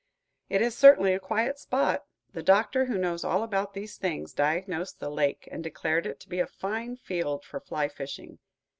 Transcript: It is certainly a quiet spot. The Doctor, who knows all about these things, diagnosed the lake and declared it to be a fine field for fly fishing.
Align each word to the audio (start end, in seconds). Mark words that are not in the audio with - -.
It 0.49 0.63
is 0.63 0.75
certainly 0.75 1.13
a 1.13 1.19
quiet 1.19 1.59
spot. 1.59 2.05
The 2.33 2.41
Doctor, 2.41 2.85
who 2.85 2.97
knows 2.97 3.23
all 3.23 3.43
about 3.43 3.75
these 3.75 3.97
things, 3.97 4.33
diagnosed 4.33 4.99
the 4.99 5.11
lake 5.11 5.47
and 5.51 5.63
declared 5.63 6.07
it 6.07 6.19
to 6.21 6.27
be 6.27 6.39
a 6.39 6.47
fine 6.47 6.95
field 6.95 7.45
for 7.45 7.59
fly 7.59 7.87
fishing. 7.87 8.39